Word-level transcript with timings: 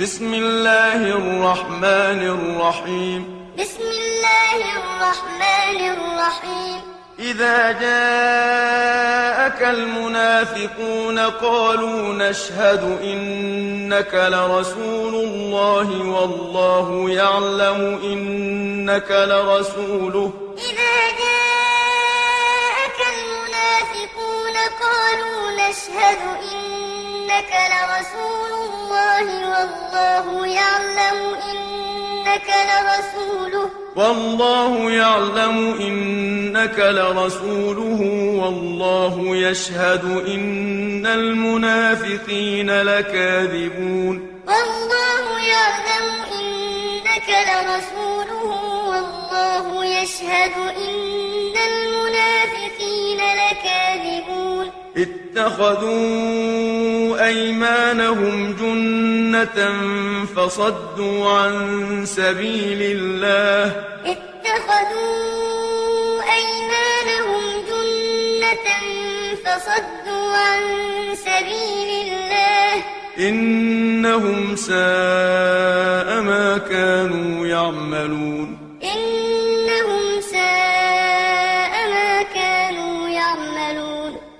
بسم 0.00 0.34
الله 0.34 1.02
الرحمن 1.10 2.20
الرحيم. 2.22 3.50
بسم 3.58 3.82
الله 3.82 4.58
الرحمن 4.78 5.80
الرحيم. 5.94 6.80
إذا 7.18 7.72
جاءك 7.72 9.62
المنافقون 9.62 11.18
قالوا 11.18 12.14
نشهد 12.14 13.00
إنك 13.02 14.14
لرسول 14.14 15.14
الله 15.14 15.88
والله 16.14 17.10
يعلم 17.10 17.98
إنك 18.02 19.10
لرسوله. 19.10 20.32
إذا 20.58 20.96
جاءك 21.24 22.98
المنافقون 23.14 24.56
قالوا 24.80 25.40
نشهد 25.60 26.20
إنك 26.52 26.97
لرسول 27.28 28.52
الله 28.52 29.26
والله 29.50 30.46
يعلم 30.46 31.18
إنك 31.50 32.48
لرسوله. 32.70 33.70
والله 33.96 34.90
يعلم 34.90 35.74
إنك 35.80 36.78
لرسوله 36.78 38.00
والله 38.42 39.36
يشهد 39.36 40.04
إن 40.04 41.06
المنافقين 41.06 42.82
لكاذبون. 42.82 44.42
والله 44.46 45.24
يعلم 45.40 46.06
إنك 46.40 47.28
لرسوله 47.48 48.44
والله 48.88 49.84
يشهد 49.84 50.52
إن 50.76 51.27
اتخذوا 54.98 56.08
أيمانهم 57.26 58.36
جنة 58.60 59.58
فصدوا 60.36 61.30
عن 61.30 61.54
سبيل 62.06 62.80
الله. 62.82 63.62
اتخذوا 64.14 65.18
أيمانهم 66.38 67.42
جنة 67.70 68.68
فصدوا 69.44 70.28
عن 70.36 70.62
سبيل 71.14 71.90
الله. 72.08 72.72
إنهم 73.18 74.56
ساء 74.56 76.08
ما 76.30 76.46
كانوا 76.70 77.46
يعملون. 77.46 78.37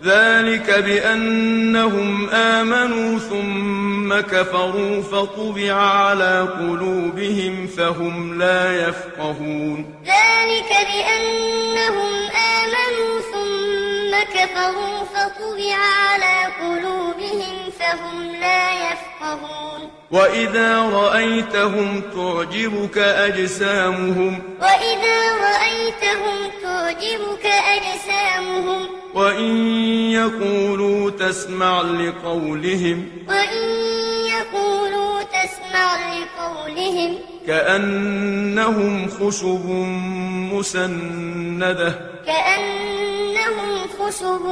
ذلك 0.08 0.84
بأنهم 0.84 2.30
آمنوا 2.30 3.18
ثم 3.18 4.20
كفروا 4.20 5.02
فطبع 5.02 5.72
على 5.72 6.48
قلوبهم 6.60 7.66
فهم 7.66 8.38
لا 8.38 8.88
يفقهون. 8.88 9.94
ذلك 10.04 10.70
بأنهم 10.90 12.12
آمنوا 12.56 13.20
ثم 13.32 14.38
كفروا 14.38 14.98
فطبع 15.14 15.76
على 15.76 16.36
قلوبهم 16.60 17.70
فهم 17.80 18.32
لا 18.40 18.72
يفقهون. 18.72 19.90
وإذا 20.10 20.80
رأيتهم 20.80 22.00
تعجبك 22.00 22.98
أجسامهم. 22.98 24.42
وإذا 24.60 25.18
رأيتهم 25.48 26.50
تعجبك 26.62 27.46
أجسامهم 27.46 28.97
وإن 29.18 29.56
يقولوا 30.10 31.10
تسمع 31.10 31.82
لقولهم 31.82 33.08
وإن 33.28 33.68
يقولوا 34.26 35.22
تسمع 35.22 35.96
لقولهم 36.14 37.18
كأنهم 37.46 39.08
خشب 39.08 39.66
مسندة 40.52 41.94
كأنهم 42.26 43.88
خشب 43.98 44.42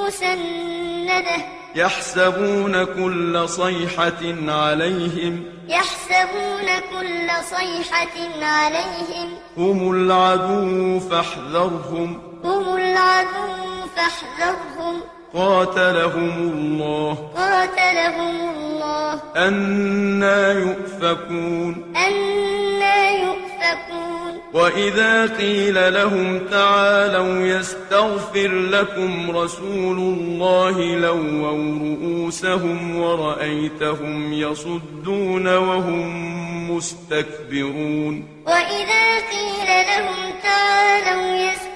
مسندة 0.00 1.36
يحسبون 1.74 2.84
كل 2.84 3.48
صيحة 3.48 4.22
عليهم 4.48 5.44
يحسبون 5.68 6.66
كل 6.92 7.30
صيحة 7.50 8.44
عليهم 8.44 9.28
هم 9.56 9.90
العدو 9.90 11.00
فاحذرهم 11.00 12.22
هم 12.44 12.76
العدو 12.76 13.65
فاحذرهم. 13.96 15.00
قاتلهم 15.34 16.30
الله. 16.30 17.32
قاتلهم 17.36 18.48
الله. 18.56 19.20
أنا 19.36 20.52
يؤفكون. 20.52 21.94
أنا 21.96 23.10
يؤفكون. 23.10 24.40
وإذا 24.54 25.26
قيل 25.26 25.94
لهم 25.94 26.38
تعالوا 26.50 27.46
يستغفر 27.46 28.48
لكم 28.48 29.36
رسول 29.36 29.98
الله 29.98 30.96
لووا 30.96 31.50
رؤوسهم 31.50 32.96
ورأيتهم 32.96 34.32
يصدون 34.32 35.56
وهم 35.56 36.36
مستكبرون. 36.76 38.28
وإذا 38.46 39.16
قيل 39.16 39.66
لهم 39.66 40.32
تعالوا 40.42 41.36
يستغفر 41.36 41.75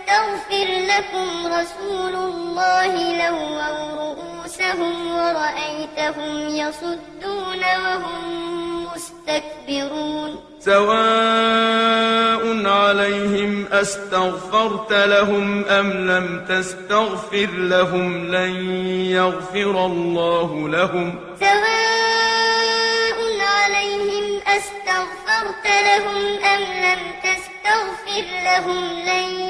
لكم 1.01 1.47
رسول 1.47 2.15
الله 2.15 2.93
لووا 3.23 3.69
رؤوسهم 3.95 4.95
ورأيتهم 5.13 6.49
يصدون 6.49 7.63
وهم 7.85 8.25
مستكبرون. 8.85 10.41
سواء 10.61 12.43
عليهم 12.67 13.67
أستغفرت 13.73 14.93
لهم 14.93 15.65
أم 15.65 15.91
لم 16.11 16.45
تستغفر 16.49 17.49
لهم 17.53 18.27
لن 18.27 18.71
يغفر 19.11 19.87
الله 19.87 20.69
لهم. 20.69 21.19
سواء 21.41 23.19
عليهم 23.41 24.41
أستغفرت 24.47 25.67
لهم 25.67 26.45
أم 26.45 26.63
لم 26.87 27.03
تستغفر 27.23 28.25
لهم 28.45 28.85
لن 29.09 29.50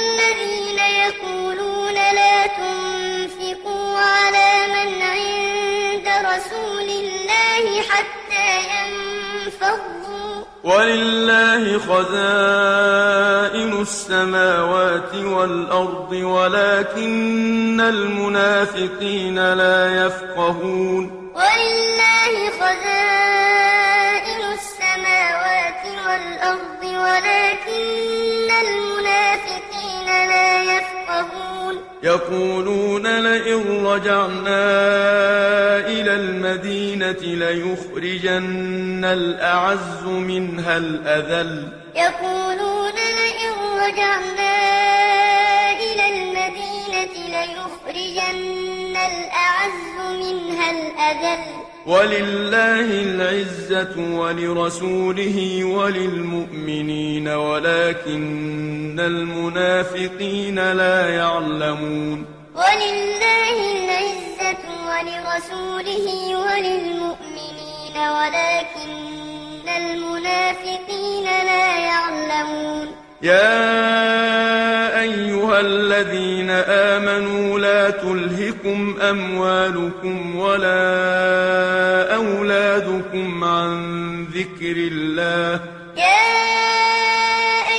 حتى 8.61 8.89
ينفضوا 9.45 10.43
ولله 10.63 11.77
خزائن 11.77 13.71
السماوات 13.81 15.15
والأرض 15.15 16.11
ولكن 16.11 17.81
المنافقين 17.81 19.53
لا 19.53 20.05
يفقهون. 20.05 21.31
ولله 21.35 22.49
خزائن 22.59 24.41
السماوات 24.53 25.83
والأرض 26.07 26.83
ولكن 26.83 28.49
المنافقين 28.67 30.07
لا 30.07 30.63
يفقهون. 30.63 31.60
يقولون 32.03 33.19
لئن 33.19 33.85
رجعنا 33.85 34.63
إلى 35.87 36.13
المدينة 36.15 37.21
ليخرجن 37.21 39.05
الأعز 39.05 40.03
منها 40.03 40.77
الأذل. 40.77 41.67
يقولون 41.95 42.95
لئن 42.95 43.53
رجعنا 43.85 44.55
إلى 45.71 46.05
المدينة 46.13 47.15
ليخرجن 47.27 48.95
الأعز 48.95 49.95
منها 50.23 50.71
الأذل. 50.71 51.60
ولله 51.85 52.87
العزة 53.03 53.95
ولرسوله 53.97 55.63
وللمؤمنين 55.63 57.27
ولكن 57.27 58.99
المنافقين 58.99 60.71
لا 60.73 61.09
يعلمون. 61.09 62.25
ولله 62.55 63.57
العزة 63.77 64.63
ولرسوله 64.89 66.05
وللمؤمنين 66.45 67.95
ولكن 67.97 69.67
المنافقين 69.77 71.23
لا 71.23 71.77
يعلمون. 71.77 72.87
يا 73.21 74.30
الذين 75.61 76.49
آمنوا 76.49 77.59
لا 77.59 77.89
تلهكم 77.89 78.99
أموالكم 79.01 80.35
ولا 80.35 82.15
أولادكم 82.15 83.43
عن 83.43 83.71
ذكر 84.23 84.75
الله. 84.91 85.59
يا 85.97 86.31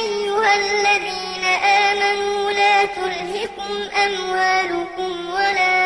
أيها 0.01 0.53
الذين 0.63 1.45
آمنوا 1.89 2.51
لا 2.51 2.85
تلهكم 2.85 3.73
أموالكم 4.07 5.13
ولا 5.35 5.79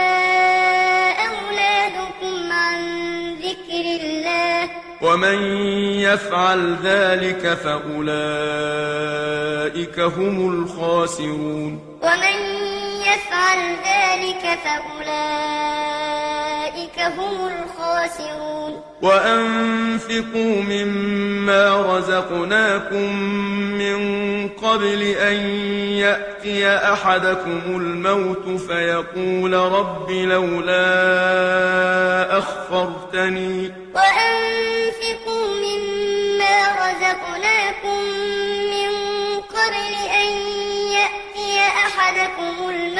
أولادكم 1.28 2.52
عن 2.52 2.80
ذكر 3.42 3.84
الله. 4.00 4.25
ومن 5.02 5.42
يفعل 6.00 6.76
ذلك 6.84 7.58
فأولئك 7.64 8.06
هم 10.00 10.50
الخاسرون. 10.50 11.80
ومن 12.02 12.36
يفعل 13.00 13.58
ذلك 13.84 14.58
فأولئك 14.64 15.16
هم 17.00 17.34
الخاسرون. 17.46 18.72
وأنفقوا 19.02 20.62
مما 20.62 21.96
رزقناكم 21.96 23.22
من 23.78 23.98
قبل 24.48 25.02
أن 25.02 25.36
يأتي 25.98 26.68
أحدكم 26.68 27.60
الموت 27.66 28.60
فيقول 28.60 29.52
رب 29.52 30.10
لولا 30.10 30.78
أخرتني 32.38 33.72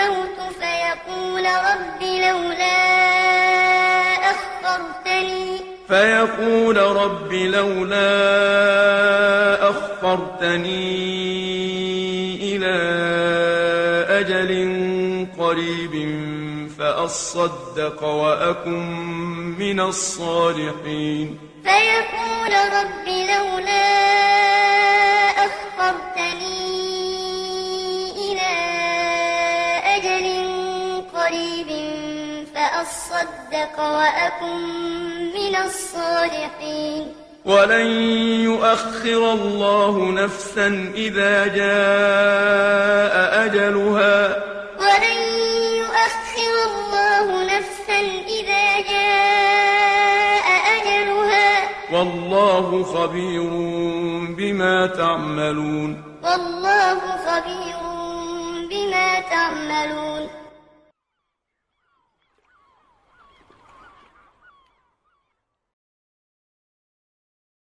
الموت 0.07 0.39
فيقول 0.61 1.45
رب 1.45 2.03
لولا 2.03 2.79
أخرتني. 4.31 5.61
فيقول 5.89 6.77
رب 6.77 7.33
لولا 7.33 8.11
أخرتني 9.71 10.87
إلى 12.43 12.77
أجل 14.21 14.51
قريب 15.39 15.95
فأصدق 16.79 18.05
وأكن 18.05 18.83
من 19.59 19.81
الصالحين. 19.81 21.39
فيقول 21.65 22.53
رب 22.79 23.07
لولا 23.07 23.87
أخرتني 25.47 26.56
فأصدق 32.77 33.81
وأكن 33.81 34.63
من 35.35 35.57
الصالحين 35.57 37.13
ولن 37.45 37.87
يؤخر 38.45 39.33
الله 39.33 40.11
نفسا 40.11 40.93
إذا 40.95 41.47
جاء 41.47 43.15
أجلها. 43.45 44.37
ولن 44.81 45.19
يؤخر 45.77 46.55
الله 46.69 47.45
نفسا 47.45 48.01
إذا 48.29 48.81
جاء 48.93 50.47
أجلها. 50.77 51.69
والله 51.93 52.83
خبير 52.85 53.51
بما 54.37 54.87
تعملون. 54.87 56.03
والله 56.25 57.01
خبير 57.01 57.81
بما 58.71 59.21
تعملون. 59.21 60.46